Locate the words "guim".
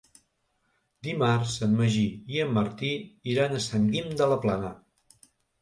3.93-4.11